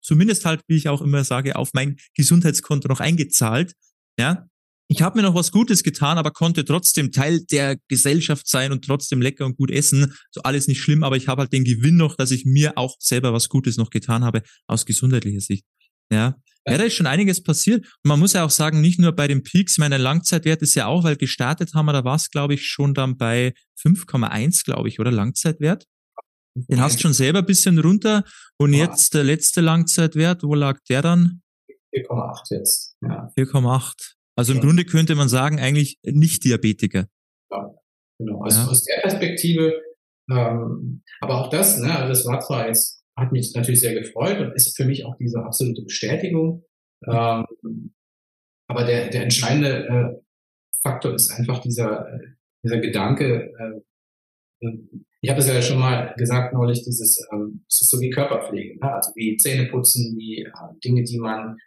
[0.01, 3.73] zumindest halt, wie ich auch immer sage, auf mein Gesundheitskonto noch eingezahlt.
[4.19, 4.47] Ja,
[4.88, 8.85] ich habe mir noch was Gutes getan, aber konnte trotzdem Teil der Gesellschaft sein und
[8.85, 10.13] trotzdem lecker und gut essen.
[10.31, 12.95] So alles nicht schlimm, aber ich habe halt den Gewinn noch, dass ich mir auch
[12.99, 15.65] selber was Gutes noch getan habe aus gesundheitlicher Sicht.
[16.11, 16.35] Ja.
[16.67, 17.85] Ja, da ist schon einiges passiert.
[17.85, 20.88] Und man muss ja auch sagen, nicht nur bei den Peaks, meine Langzeitwert ist ja
[20.88, 24.89] auch, weil gestartet haben wir, da war es, glaube ich, schon dann bei 5,1, glaube
[24.89, 25.85] ich, oder Langzeitwert.
[26.56, 28.24] Den hast du schon selber ein bisschen runter.
[28.58, 31.41] Und jetzt der letzte Langzeitwert, wo lag der dann?
[31.94, 32.98] 4,8 jetzt.
[33.02, 33.32] Ja.
[33.38, 34.15] 4,8.
[34.38, 34.65] Also im ja.
[34.65, 37.08] Grunde könnte man sagen, eigentlich nicht Diabetiker.
[37.52, 37.76] Ja.
[38.20, 38.41] Genau.
[38.41, 38.68] Also ja.
[38.68, 39.82] aus der Perspektive,
[40.30, 44.39] ähm, aber auch das, ne, also das war zwar jetzt, hat mich natürlich sehr gefreut
[44.39, 46.63] und ist für mich auch diese absolute Bestätigung.
[47.08, 47.46] Ähm,
[48.68, 50.22] aber der, der entscheidende äh,
[50.82, 52.20] Faktor ist einfach dieser, äh,
[52.63, 54.68] dieser Gedanke, äh,
[55.25, 58.77] ich habe es ja schon mal gesagt neulich, dieses, ähm, es ist so wie Körperpflege,
[58.77, 58.93] ne?
[58.93, 60.51] also wie Zähneputzen, wie äh,
[60.83, 61.57] Dinge, die man,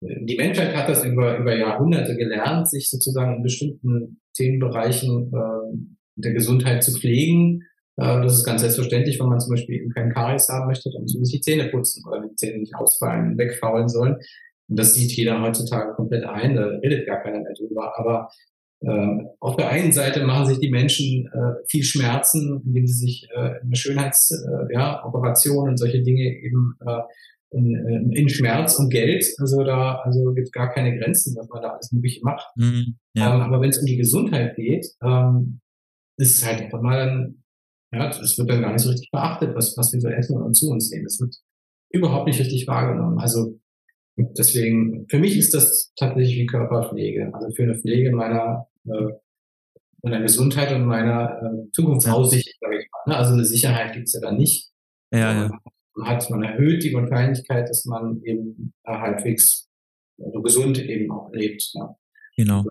[0.00, 5.76] äh, die Menschheit hat das über, über Jahrhunderte gelernt, sich sozusagen in bestimmten Themenbereichen äh,
[6.16, 7.62] der Gesundheit zu pflegen.
[7.98, 11.02] Äh, das ist ganz selbstverständlich, wenn man zum Beispiel eben keinen Karies haben möchte, dann
[11.02, 14.16] muss man sich die Zähne putzen oder die Zähne nicht ausfallen, wegfaulen sollen.
[14.68, 17.96] Und das sieht jeder heutzutage komplett ein, da redet gar keiner mehr drüber.
[17.96, 18.28] Aber
[19.40, 23.60] auf der einen Seite machen sich die Menschen äh, viel Schmerzen, indem sie sich äh,
[23.62, 27.00] in Schönheitsoperationen äh, ja, und solche Dinge eben äh,
[27.54, 29.24] in, in Schmerz und Geld.
[29.38, 32.46] Also da also gibt gar keine Grenzen, was man da alles Mögliche macht.
[32.56, 33.34] Mhm, ja.
[33.34, 35.60] ähm, aber wenn es um die Gesundheit geht, ähm,
[36.16, 37.44] ist es halt einfach mal dann,
[37.92, 40.54] ja, es wird dann gar nicht so richtig beachtet, was, was wir so essen und
[40.54, 41.06] zu uns nehmen.
[41.06, 41.36] Es wird
[41.90, 43.18] überhaupt nicht richtig wahrgenommen.
[43.18, 43.60] Also
[44.16, 47.32] deswegen, für mich ist das tatsächlich wie Körperpflege.
[47.34, 49.12] Also für eine Pflege meiner äh,
[50.04, 53.12] meiner Gesundheit und meiner äh, Zukunftsaussicht, sage ich mal.
[53.12, 53.16] Ne?
[53.16, 54.70] Also eine Sicherheit gibt's ja dann nicht.
[55.10, 55.60] Ja, ja.
[55.94, 59.68] Man hat, man erhöht die Wahrscheinlichkeit, dass man eben halbwegs
[60.22, 61.70] also gesund eben auch lebt.
[61.74, 61.96] Ja.
[62.36, 62.64] Genau.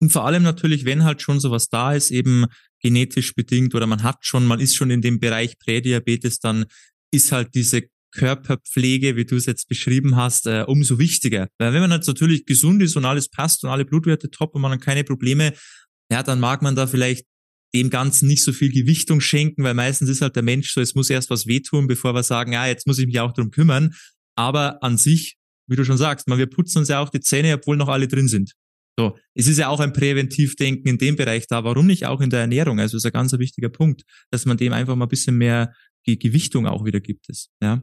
[0.00, 2.46] Und vor allem natürlich, wenn halt schon sowas da ist, eben
[2.80, 6.64] genetisch bedingt oder man hat schon, man ist schon in dem Bereich Prädiabetes, dann
[7.12, 7.82] ist halt diese
[8.12, 11.48] Körperpflege, wie du es jetzt beschrieben hast, äh, umso wichtiger.
[11.58, 14.62] Weil wenn man jetzt natürlich gesund ist und alles passt und alle Blutwerte top und
[14.62, 15.52] man hat keine Probleme,
[16.10, 17.26] ja, dann mag man da vielleicht
[17.74, 20.94] dem Ganzen nicht so viel Gewichtung schenken, weil meistens ist halt der Mensch so, es
[20.94, 23.94] muss erst was wehtun, bevor wir sagen, ja, jetzt muss ich mich auch drum kümmern.
[24.36, 27.54] Aber an sich, wie du schon sagst, man, wir putzen uns ja auch die Zähne,
[27.54, 28.52] obwohl noch alle drin sind.
[28.98, 31.64] So, es ist ja auch ein Präventivdenken in dem Bereich da.
[31.64, 32.78] Warum nicht auch in der Ernährung?
[32.78, 35.72] Also ist ein ganz wichtiger Punkt, dass man dem einfach mal ein bisschen mehr
[36.04, 37.48] Gewichtung auch wieder gibt es.
[37.62, 37.82] Ja.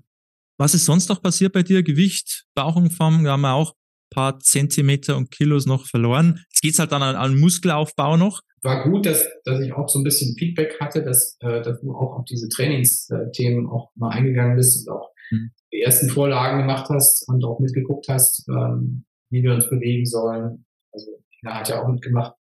[0.59, 1.83] Was ist sonst noch passiert bei dir?
[1.83, 6.43] Gewicht, Bauchumfang, da haben wir auch ein paar Zentimeter und Kilos noch verloren.
[6.49, 8.41] Jetzt geht's halt dann an, an Muskelaufbau noch.
[8.61, 11.95] War gut, dass, dass ich auch so ein bisschen Feedback hatte, dass, äh, dass du
[11.95, 15.51] auch auf diese Trainingsthemen auch mal eingegangen bist und auch mhm.
[15.71, 20.65] die ersten Vorlagen gemacht hast und auch mitgeguckt hast, ähm, wie wir uns bewegen sollen.
[20.91, 21.07] Also
[21.41, 22.33] Ina hat ja auch mitgemacht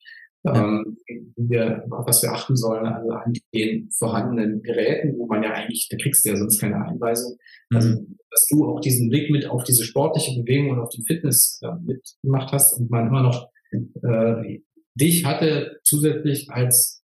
[0.56, 0.98] ähm,
[1.36, 5.88] wir, auf was wir achten sollen, also an den vorhandenen Geräten, wo man ja eigentlich,
[5.90, 7.38] da kriegst du ja sonst keine Einweisung.
[7.74, 8.18] Also, mhm.
[8.32, 11.72] dass du auch diesen Blick mit auf diese sportliche Bewegung und auf die Fitness äh,
[11.84, 14.60] mitgemacht hast und man immer noch äh,
[14.96, 17.04] dich hatte zusätzlich als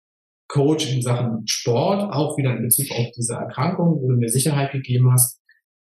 [0.48, 4.72] Coach in Sachen Sport, auch wieder in Bezug auf diese Erkrankung, wo du mir Sicherheit
[4.72, 5.39] gegeben hast.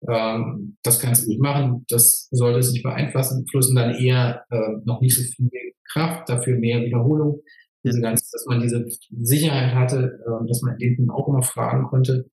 [0.08, 5.01] Ähm, das kannst du nicht machen, das sollte es nicht beeinflussen, dann eher äh, noch
[5.01, 5.49] nicht so viel
[5.91, 7.41] Kraft, dafür mehr Wiederholung.
[7.84, 8.86] Diese ganze, dass man diese
[9.21, 12.29] Sicherheit hatte, äh, dass man den auch immer fragen konnte.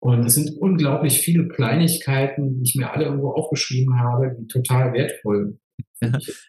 [0.00, 4.92] Und es sind unglaublich viele Kleinigkeiten, die ich mir alle irgendwo aufgeschrieben habe, die total
[4.92, 5.58] wertvoll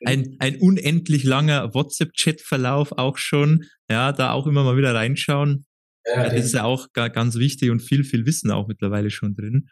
[0.06, 3.66] ein, ein unendlich langer WhatsApp-Chat-Verlauf auch schon.
[3.90, 5.66] Ja, da auch immer mal wieder reinschauen.
[6.06, 9.70] Ja, das ist ja auch ganz wichtig und viel, viel Wissen auch mittlerweile schon drin.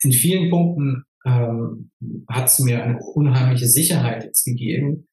[0.00, 1.90] In vielen Punkten ähm,
[2.28, 5.08] hat es mir eine unheimliche Sicherheit jetzt gegeben,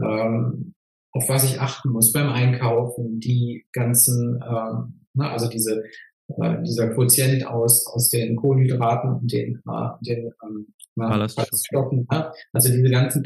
[0.00, 0.74] ähm,
[1.12, 5.82] auf was ich achten muss beim Einkaufen, die ganzen, ähm, na, also diese,
[6.28, 12.32] äh, dieser Quotient aus, aus den Kohlenhydraten und den, äh, den ähm, Ballaststoffen, ja?
[12.52, 13.24] also diese ganzen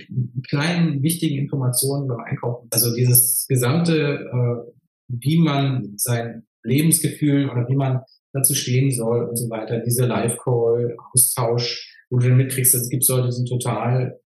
[0.48, 4.72] kleinen, wichtigen Informationen beim Einkaufen, also dieses gesamte, äh,
[5.09, 8.02] wie man sein Lebensgefühl oder wie man
[8.37, 13.07] dazu stehen soll und so weiter, diese Live-Call, Austausch, wo du dann mitkriegst, es gibt
[13.09, 14.20] Leute, die sind total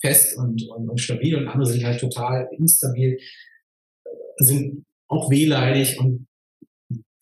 [0.00, 3.18] fest und, und, und stabil und andere sind halt total instabil,
[4.38, 6.26] sind auch wehleidig und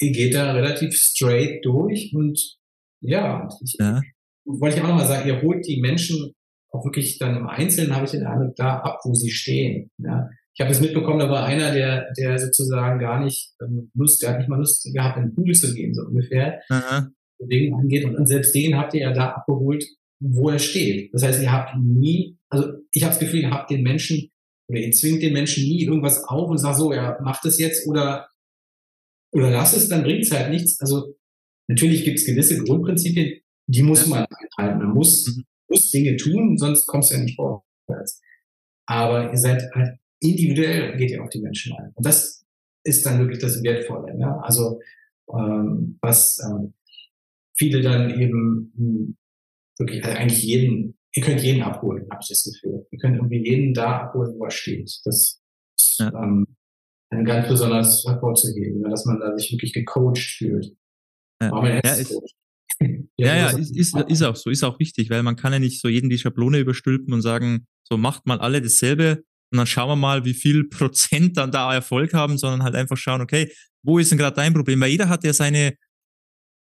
[0.00, 2.58] ihr geht da relativ straight durch und
[3.00, 4.00] ja, ich, ja.
[4.44, 6.34] wollte ich auch nochmal sagen, ihr holt die Menschen
[6.70, 9.90] auch wirklich dann im Einzelnen, habe ich den Eindruck, da ab, wo sie stehen.
[9.98, 10.28] Ja.
[10.54, 14.30] Ich habe es mitbekommen, da war einer, der, der sozusagen gar nicht ähm, Lust, der
[14.30, 16.60] hat nicht mal Lust gehabt, in den Pool zu gehen, so ungefähr.
[16.68, 17.08] Aha.
[17.38, 18.04] Bewegung angeht.
[18.04, 19.84] Und selbst den habt ihr ja da abgeholt,
[20.20, 21.12] wo er steht.
[21.12, 24.30] Das heißt, ihr habt nie also ich habe das Gefühl, ihr habt den Menschen
[24.68, 27.86] oder ihr zwingt den Menschen nie irgendwas auf und sagt so, ja, mach das jetzt
[27.88, 28.28] oder
[29.32, 30.80] oder lass es, dann bringt es halt nichts.
[30.80, 31.16] Also
[31.68, 34.78] natürlich gibt es gewisse Grundprinzipien, die muss man einhalten.
[34.78, 35.44] Man muss, mhm.
[35.68, 38.22] muss Dinge tun, sonst kommst du ja nicht vorwärts.
[38.86, 41.92] Aber ihr seid halt individuell, geht ihr auf die Menschen ein.
[41.94, 42.44] Und das
[42.84, 44.16] ist dann wirklich das Wertvolle.
[44.16, 44.42] Ne?
[44.42, 44.80] Also
[45.32, 46.74] ähm, was ähm,
[47.56, 49.16] viele dann eben hm,
[49.78, 52.86] wirklich also eigentlich jeden ihr könnt jeden abholen, habe ich das Gefühl.
[52.90, 55.00] Ihr könnt irgendwie jeden da abholen, wo er steht.
[55.04, 55.40] Das,
[55.98, 56.08] ja.
[56.08, 56.46] ähm,
[57.10, 60.74] ein ganz besonders hervorzuheben, ne, dass man da sich wirklich gecoacht fühlt.
[61.40, 62.20] Ja, ja, ist,
[63.16, 65.80] ja, ja, ist, ist, ist auch so, ist auch wichtig, weil man kann ja nicht
[65.80, 69.24] so jeden die Schablone überstülpen und sagen, so macht mal alle dasselbe
[69.54, 72.96] und dann schauen wir mal, wie viel Prozent dann da Erfolg haben, sondern halt einfach
[72.96, 73.52] schauen, okay,
[73.84, 74.80] wo ist denn gerade dein Problem?
[74.80, 75.74] Weil jeder hat ja seine,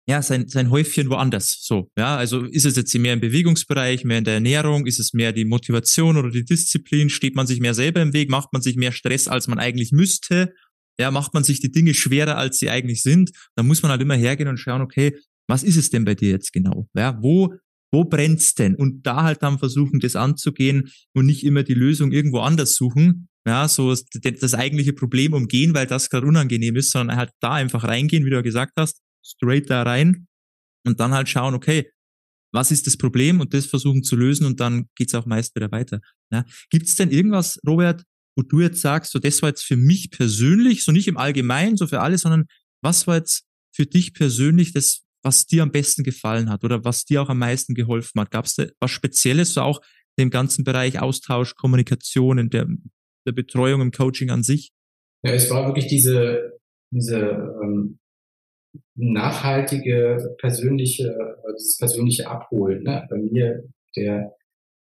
[0.07, 1.57] ja, sein, sein Häufchen woanders.
[1.59, 5.13] So, ja, also ist es jetzt mehr im Bewegungsbereich, mehr in der Ernährung, ist es
[5.13, 8.61] mehr die Motivation oder die Disziplin, steht man sich mehr selber im Weg, macht man
[8.61, 10.53] sich mehr Stress, als man eigentlich müsste,
[10.99, 14.03] ja, macht man sich die Dinge schwerer, als sie eigentlich sind, dann muss man halt
[14.03, 16.87] immer hergehen und schauen, okay, was ist es denn bei dir jetzt genau?
[16.93, 17.55] Ja, wo,
[17.91, 18.75] wo brennt's denn?
[18.75, 23.29] Und da halt dann versuchen, das anzugehen und nicht immer die Lösung irgendwo anders suchen,
[23.47, 27.85] ja, so das eigentliche Problem umgehen, weil das gerade unangenehm ist, sondern halt da einfach
[27.85, 30.27] reingehen, wie du ja gesagt hast, straight da rein
[30.85, 31.89] und dann halt schauen, okay,
[32.53, 35.71] was ist das Problem und das versuchen zu lösen und dann geht's auch meist wieder
[35.71, 35.99] weiter.
[36.31, 36.43] Ja.
[36.69, 38.03] Gibt es denn irgendwas, Robert,
[38.35, 41.77] wo du jetzt sagst, so das war jetzt für mich persönlich, so nicht im Allgemeinen,
[41.77, 42.45] so für alle, sondern
[42.81, 47.03] was war jetzt für dich persönlich das, was dir am besten gefallen hat oder was
[47.03, 48.31] dir auch am meisten geholfen hat?
[48.31, 49.81] Gab es da was Spezielles, so auch
[50.15, 52.65] im ganzen Bereich Austausch, Kommunikation, in der,
[53.25, 54.71] der Betreuung, im Coaching an sich?
[55.23, 56.57] Ja, es war wirklich diese,
[56.91, 57.19] diese
[57.61, 57.99] ähm,
[58.95, 62.83] nachhaltige persönliche, äh, dieses persönliche Abholen.
[62.83, 63.05] Ne?
[63.09, 63.63] Bei mir,
[63.97, 64.33] der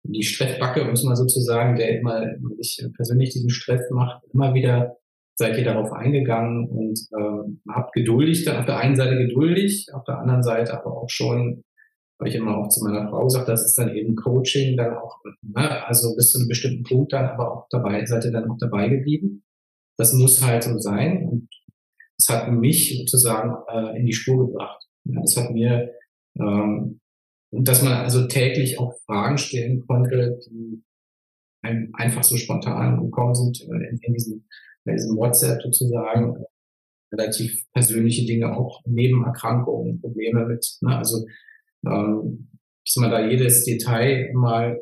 [0.05, 2.25] die Stressbacke, um es mal so zu sagen, der immer
[2.59, 4.97] sich persönlich diesen Stress macht, immer wieder
[5.39, 10.19] seid ihr darauf eingegangen und ähm, habt geduldig, auf der einen Seite geduldig, auf der
[10.19, 11.63] anderen Seite aber auch schon,
[12.19, 15.21] weil ich immer auch zu meiner Frau gesagt, das ist dann eben Coaching, dann auch,
[15.43, 18.59] ne, also bis zu einem bestimmten Punkt dann aber auch dabei, seid ihr dann auch
[18.59, 19.45] dabei geblieben.
[19.97, 21.49] Das muss halt so sein und
[22.19, 24.85] es hat mich sozusagen äh, in die Spur gebracht.
[25.05, 25.93] Ja, das hat mir,
[26.37, 26.99] ähm,
[27.51, 30.83] und dass man also täglich auch Fragen stellen konnte, die
[31.63, 34.45] einem einfach so spontan gekommen sind äh, in, in diesem,
[34.85, 36.45] in diesem WhatsApp sozusagen,
[37.13, 41.27] relativ persönliche Dinge, auch Nebenerkrankungen, Probleme mit, ne, also
[41.87, 42.51] ähm,
[42.85, 44.81] dass man da jedes Detail mal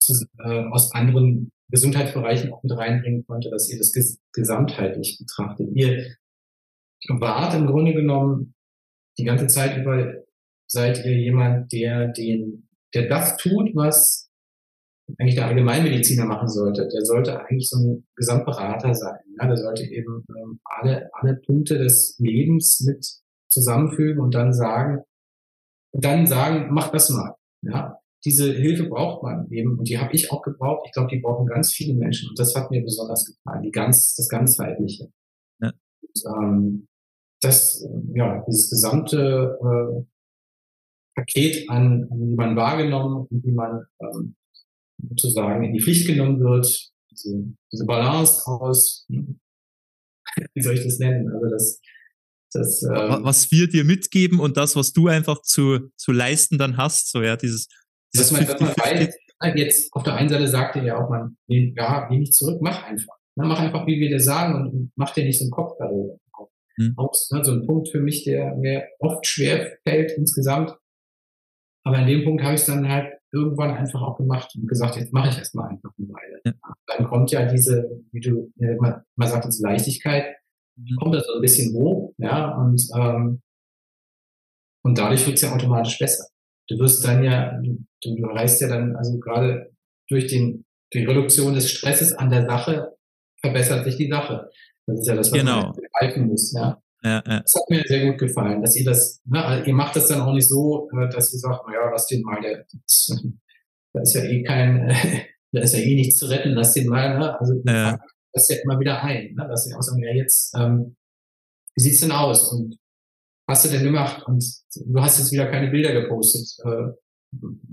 [0.00, 5.68] zu, äh, aus anderen Gesundheitsbereichen auch mit reinbringen konnte, dass ihr das ges gesamtheitlich betrachtet.
[5.74, 6.16] Ihr
[7.08, 8.54] wart im Grunde genommen
[9.18, 10.14] die ganze Zeit über,
[10.68, 14.25] seid ihr jemand, der den, der das tut, was
[15.18, 16.88] eigentlich der Allgemeinmediziner machen sollte.
[16.88, 19.18] Der sollte eigentlich so ein Gesamtberater sein.
[19.38, 23.06] Ja, der sollte eben ähm, alle, alle Punkte des Lebens mit
[23.48, 25.02] zusammenfügen und dann sagen,
[25.92, 27.34] dann sagen, mach das mal.
[27.62, 30.82] Ja, diese Hilfe braucht man eben und die habe ich auch gebraucht.
[30.86, 34.14] Ich glaube, die brauchen ganz viele Menschen und das hat mir besonders gefallen, die ganz,
[34.14, 35.10] das ganzheitliche.
[35.60, 35.72] Ja.
[36.02, 36.88] Und, ähm,
[37.40, 40.04] das, ja, dieses gesamte äh,
[41.14, 44.34] Paket an, an wie man wahrgenommen und wie man ähm,
[44.98, 49.06] sozusagen in die Pflicht genommen wird, diese, diese Balance aus,
[50.54, 51.30] wie soll ich das nennen?
[51.32, 51.80] Also das,
[52.52, 56.76] das, ähm, was wir dir mitgeben und das, was du einfach zu, zu leisten dann
[56.76, 57.68] hast, so ja, dieses
[58.12, 59.14] dass man, dass man weiß,
[59.56, 62.84] jetzt auf der einen Seite sagt er ja auch, man, ja, geh nicht zurück, mach
[62.84, 63.14] einfach.
[63.36, 66.18] Ne, mach einfach, wie wir dir sagen und mach dir nicht so einen Kopf darüber.
[66.78, 66.94] Hm.
[66.96, 70.74] Auch ne, so ein Punkt für mich, der mir oft schwer fällt insgesamt.
[71.84, 74.96] Aber in dem Punkt habe ich es dann halt irgendwann einfach auch gemacht und gesagt,
[74.96, 76.40] jetzt mache ich erstmal einfach eine Weile.
[76.44, 76.52] Ja.
[76.86, 80.36] Dann kommt ja diese, wie du man, man sagt, diese Leichtigkeit,
[80.76, 80.96] mhm.
[80.96, 83.42] kommt das so ein bisschen hoch, ja, und, ähm,
[84.82, 86.26] und dadurch wird es ja automatisch besser
[86.68, 89.72] du wirst dann ja, du, du reißt ja dann, also gerade
[90.08, 92.96] durch den, die Reduktion des Stresses an der Sache
[93.40, 94.50] verbessert sich die Sache.
[94.86, 95.62] Das ist ja das, was genau.
[95.62, 96.52] man begreifen muss.
[96.52, 96.80] Ja.
[97.02, 97.40] Ja, ja.
[97.40, 100.20] Das hat mir sehr gut gefallen, dass ihr das, ne, also ihr macht das dann
[100.20, 102.66] auch nicht so, äh, dass ihr sagt, naja, lass den mal, der,
[103.92, 104.88] da ist ja eh kein,
[105.52, 107.38] da ist ja eh nichts zu retten, lass den mal, ne?
[107.38, 107.98] Also ja.
[108.32, 109.46] das ja immer wieder ein, ne?
[109.48, 110.96] dass ihr auch sagen, ja jetzt, ähm,
[111.76, 112.52] wie sieht's denn aus?
[112.52, 112.76] Und
[113.48, 114.26] hast du denn gemacht?
[114.26, 116.48] Und du hast jetzt wieder keine Bilder gepostet.
[116.64, 116.92] Äh,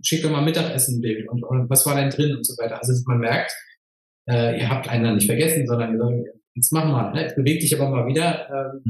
[0.01, 2.79] schick doch mal Mittagessen ein Bild und, und, was war denn drin und so weiter.
[2.79, 3.53] Also man merkt,
[4.29, 7.21] äh, ihr habt einen dann nicht vergessen, sondern ihr sagt, jetzt mach mal, ne?
[7.21, 8.49] jetzt beweg dich aber mal wieder.
[8.49, 8.89] Äh,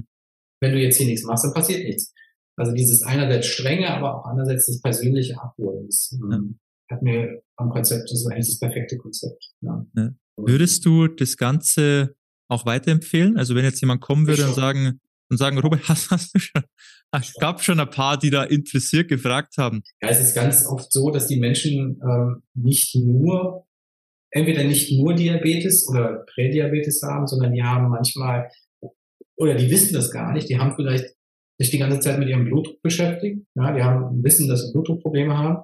[0.63, 2.13] wenn du jetzt hier nichts machst, dann passiert nichts.
[2.56, 5.86] Also dieses einerseits strenge, aber auch andererseits das persönliche Abholen.
[5.88, 6.95] Das ähm, ja.
[6.95, 9.54] hat mir am Konzept, das ist eigentlich das perfekte Konzept.
[9.62, 9.86] Ja.
[9.95, 10.10] Ja.
[10.38, 12.15] Würdest du das Ganze
[12.47, 13.38] auch weiterempfehlen?
[13.38, 14.99] Also wenn jetzt jemand kommen würde und sagen,
[15.30, 16.63] und sagen, Robert, hast, hast du schon,
[17.12, 19.84] es gab schon ein paar, die da interessiert gefragt haben.
[20.02, 23.67] Ja, es ist ganz oft so, dass die Menschen ähm, nicht nur,
[24.32, 28.49] entweder nicht nur Diabetes oder Prädiabetes haben, sondern die haben manchmal,
[29.38, 31.15] oder die wissen das gar nicht, die haben vielleicht
[31.60, 35.38] sich die ganze Zeit mit ihrem Blutdruck beschäftigt, ja, die haben, wissen, dass sie Blutdruckprobleme
[35.38, 35.63] haben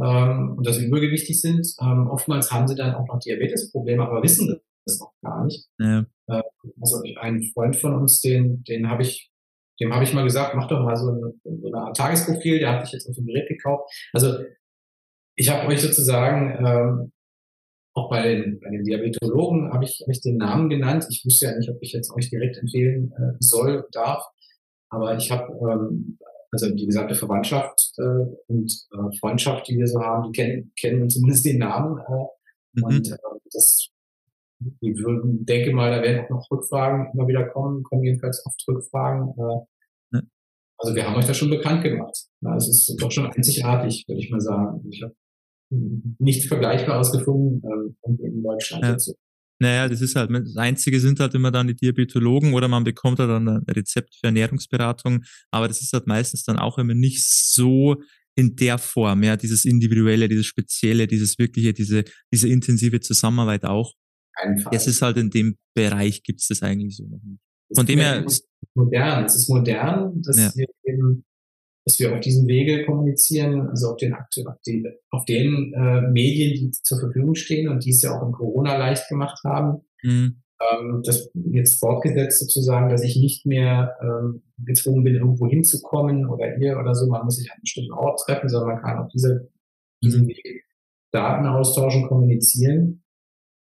[0.00, 1.66] ähm, und dass sie übergewichtig sind.
[1.80, 5.66] Ähm, oftmals haben sie dann auch noch Diabetesprobleme, aber wissen das auch gar nicht.
[5.78, 6.06] Ja.
[6.28, 6.42] Äh,
[6.80, 9.30] also ein Freund von uns, den, den habe ich,
[9.80, 12.84] dem habe ich mal gesagt, mach doch mal so eine, so Art Tagesprofil, der hat
[12.84, 13.92] sich jetzt auf ein Gerät gekauft.
[14.12, 14.38] Also
[15.36, 17.12] ich habe euch sozusagen ähm,
[17.94, 21.06] auch bei den, bei den Diabetologen habe ich, hab ich den Namen genannt.
[21.10, 24.24] Ich wusste ja nicht, ob ich jetzt euch direkt empfehlen äh, soll, darf.
[24.90, 26.18] Aber ich habe ähm,
[26.50, 31.10] also die gesamte Verwandtschaft äh, und äh, Freundschaft, die wir so haben, die kennen, kennen
[31.10, 31.98] zumindest den Namen.
[31.98, 32.84] Äh, mhm.
[32.84, 33.16] Und äh,
[33.52, 33.88] das,
[34.80, 38.62] ich würden, denke mal, da werden auch noch Rückfragen immer wieder kommen, kommen jedenfalls oft
[38.68, 39.34] Rückfragen.
[39.36, 40.30] Äh, mhm.
[40.78, 42.16] Also wir haben euch das schon bekannt gemacht.
[42.40, 44.84] Ja, es ist doch schon einzigartig, würde ich mal sagen.
[44.90, 45.14] Ich habe
[45.70, 48.92] nichts Vergleichbares gefunden ähm, in Deutschland ja.
[48.92, 49.14] dazu.
[49.60, 53.18] Naja, das ist halt, das Einzige sind halt immer dann die Diabetologen oder man bekommt
[53.20, 55.22] halt dann ein Rezept für Ernährungsberatung,
[55.52, 57.96] aber das ist halt meistens dann auch immer nicht so
[58.36, 63.92] in der Form, ja, dieses individuelle, dieses spezielle, dieses wirkliche, diese, diese intensive Zusammenarbeit auch.
[64.34, 64.72] Einfach.
[64.72, 67.40] Es ist halt in dem Bereich gibt's das eigentlich so noch nicht.
[67.74, 68.24] Von dem her.
[68.26, 69.24] Es ist modern.
[69.24, 70.52] Es ist modern, dass ja.
[70.54, 71.24] wir eben
[71.84, 76.54] dass wir auf diesem Wege kommunizieren, also auf den, auf den, auf den äh, Medien,
[76.54, 79.82] die zur Verfügung stehen und die es ja auch in Corona leicht gemacht haben.
[80.02, 80.42] Mhm.
[80.60, 86.56] Ähm, das jetzt fortgesetzt sozusagen, dass ich nicht mehr ähm, gezwungen bin, irgendwo hinzukommen oder
[86.58, 87.06] ihr oder so.
[87.06, 89.50] Man muss sich an einem bestimmten Ort treffen, sondern man kann auf diese,
[90.02, 90.28] diesem mhm.
[90.28, 90.64] Weg
[91.12, 93.02] Daten austauschen, kommunizieren.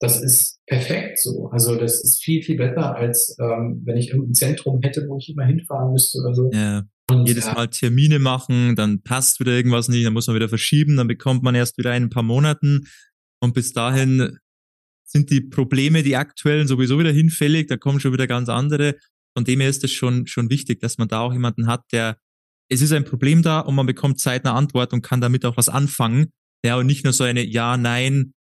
[0.01, 1.49] Das ist perfekt so.
[1.51, 5.31] Also das ist viel, viel besser, als ähm, wenn ich irgendein Zentrum hätte, wo ich
[5.31, 6.51] immer hinfahren müsste oder so.
[6.53, 6.85] Ja.
[7.25, 11.09] Jedes Mal Termine machen, dann passt wieder irgendwas nicht, dann muss man wieder verschieben, dann
[11.09, 12.87] bekommt man erst wieder ein paar Monaten
[13.41, 14.39] und bis dahin
[15.05, 18.97] sind die Probleme, die aktuellen, sowieso wieder hinfällig, da kommen schon wieder ganz andere.
[19.37, 22.19] Von dem her ist es schon, schon wichtig, dass man da auch jemanden hat, der,
[22.69, 25.71] es ist ein Problem da und man bekommt zeitnah Antwort und kann damit auch was
[25.71, 26.33] anfangen.
[26.65, 28.35] Ja, und nicht nur so eine Ja, Nein,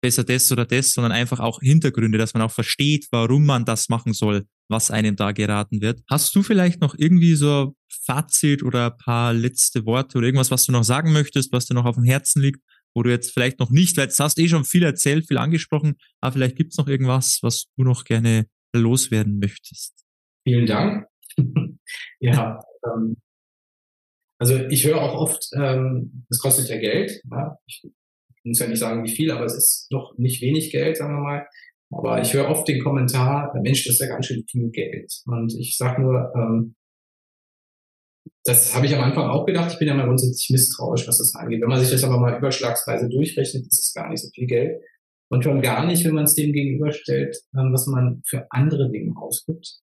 [0.00, 3.88] besser das oder das, sondern einfach auch Hintergründe, dass man auch versteht, warum man das
[3.88, 6.00] machen soll, was einem da geraten wird.
[6.08, 10.72] Hast du vielleicht noch irgendwie so Fazit oder paar letzte Worte oder irgendwas, was du
[10.72, 12.60] noch sagen möchtest, was dir noch auf dem Herzen liegt,
[12.94, 15.96] wo du jetzt vielleicht noch nicht, weil jetzt hast eh schon viel erzählt, viel angesprochen,
[16.20, 20.04] aber vielleicht gibt's noch irgendwas, was du noch gerne loswerden möchtest.
[20.44, 21.06] Vielen Dank.
[22.20, 23.16] ja, ähm,
[24.38, 27.20] also ich höre auch oft, ähm, kostet ja Geld.
[27.30, 27.58] Ja?
[27.66, 27.82] Ich
[28.44, 31.22] muss ja nicht sagen, wie viel, aber es ist doch nicht wenig Geld, sagen wir
[31.22, 31.46] mal.
[31.92, 35.12] Aber ich höre oft den Kommentar, Mensch, das ist ja ganz schön viel Geld.
[35.26, 36.76] Und ich sage nur, ähm,
[38.44, 39.72] das habe ich am Anfang auch gedacht.
[39.72, 41.60] Ich bin ja mal grundsätzlich misstrauisch, was das angeht.
[41.60, 44.80] Wenn man sich das aber mal überschlagsweise durchrechnet, ist es gar nicht so viel Geld.
[45.30, 49.14] Und schon gar nicht, wenn man es dem gegenüberstellt, ähm, was man für andere Dinge
[49.16, 49.80] ausgibt.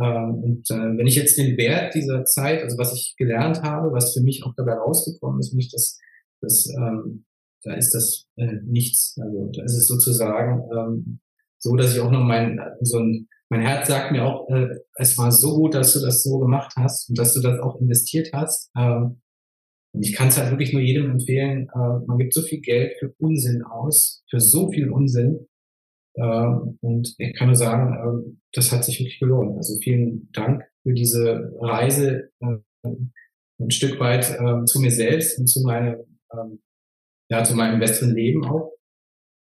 [0.00, 3.92] Ähm, und äh, wenn ich jetzt den Wert dieser Zeit, also was ich gelernt habe,
[3.92, 5.98] was für mich auch dabei rausgekommen ist, mich das,
[6.40, 7.24] das ähm,
[7.62, 9.18] da ist das äh, nichts.
[9.20, 11.20] Also da ist es sozusagen ähm,
[11.58, 15.16] so, dass ich auch noch mein so ein mein Herz sagt mir auch, äh, es
[15.16, 18.30] war so gut, dass du das so gemacht hast und dass du das auch investiert
[18.32, 18.70] hast.
[18.76, 19.22] Ähm,
[19.94, 21.68] und ich kann es halt wirklich nur jedem empfehlen.
[21.74, 25.46] Äh, man gibt so viel Geld für Unsinn aus, für so viel Unsinn.
[26.14, 26.46] Äh,
[26.80, 29.56] und ich kann nur sagen, äh, das hat sich wirklich gelohnt.
[29.56, 32.58] Also vielen Dank für diese Reise äh,
[33.60, 36.00] ein Stück weit äh, zu mir selbst und zu meinem
[36.32, 36.60] ähm,
[37.30, 38.72] ja, zu meinem besseren Leben auch.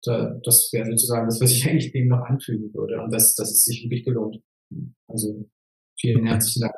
[0.05, 3.01] Das wäre sozusagen das, was ich eigentlich dem noch anfügen würde.
[3.03, 4.43] Und das, das ist sich wirklich gelohnt.
[5.09, 5.49] Also
[5.99, 6.75] vielen herzlichen Dank.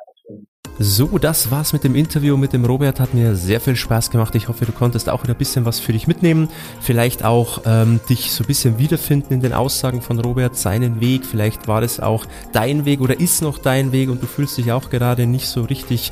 [0.77, 2.99] So, das war's mit dem Interview mit dem Robert.
[2.99, 4.35] Hat mir sehr viel Spaß gemacht.
[4.35, 6.49] Ich hoffe, du konntest auch wieder ein bisschen was für dich mitnehmen.
[6.81, 11.25] Vielleicht auch ähm, dich so ein bisschen wiederfinden in den Aussagen von Robert, seinen Weg.
[11.25, 14.73] Vielleicht war das auch dein Weg oder ist noch dein Weg und du fühlst dich
[14.73, 16.11] auch gerade nicht so richtig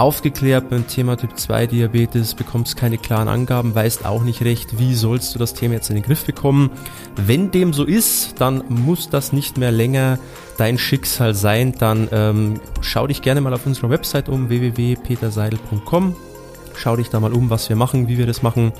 [0.00, 4.94] aufgeklärt beim Thema Typ 2 Diabetes, bekommst keine klaren Angaben, weißt auch nicht recht, wie
[4.94, 6.70] sollst du das Thema jetzt in den Griff bekommen.
[7.16, 10.18] Wenn dem so ist, dann muss das nicht mehr länger
[10.56, 11.74] dein Schicksal sein.
[11.78, 16.16] Dann ähm, schau dich gerne mal auf unserer Website um www.peterseidel.com
[16.82, 18.72] Schau dich da mal um, was wir machen, wie wir das machen.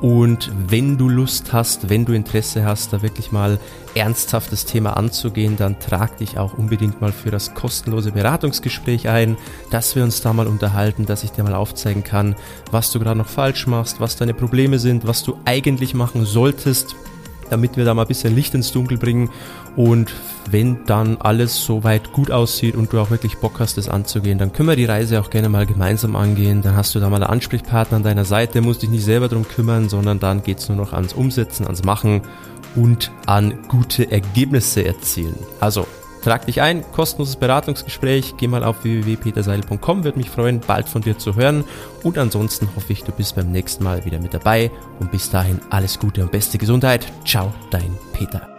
[0.00, 3.60] Und wenn du Lust hast, wenn du Interesse hast, da wirklich mal
[3.94, 9.36] ernsthaft das Thema anzugehen, dann trag dich auch unbedingt mal für das kostenlose Beratungsgespräch ein,
[9.70, 12.34] dass wir uns da mal unterhalten, dass ich dir mal aufzeigen kann,
[12.72, 16.96] was du gerade noch falsch machst, was deine Probleme sind, was du eigentlich machen solltest,
[17.50, 19.30] damit wir da mal ein bisschen Licht ins Dunkel bringen
[19.76, 20.12] und
[20.50, 24.52] wenn dann alles soweit gut aussieht und du auch wirklich Bock hast, das anzugehen, dann
[24.52, 26.62] können wir die Reise auch gerne mal gemeinsam angehen.
[26.62, 29.48] Dann hast du da mal einen Ansprechpartner an deiner Seite, musst dich nicht selber drum
[29.48, 32.22] kümmern, sondern dann geht's nur noch ans Umsetzen, ans Machen
[32.76, 35.36] und an gute Ergebnisse erzielen.
[35.60, 35.86] Also
[36.24, 41.18] Trag dich ein, kostenloses Beratungsgespräch, geh mal auf www.peterseil.com, würde mich freuen, bald von dir
[41.18, 41.64] zu hören.
[42.02, 44.70] Und ansonsten hoffe ich, du bist beim nächsten Mal wieder mit dabei.
[45.00, 47.06] Und bis dahin alles Gute und beste Gesundheit.
[47.26, 48.53] Ciao, dein Peter.